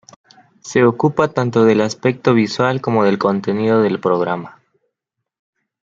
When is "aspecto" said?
1.79-2.33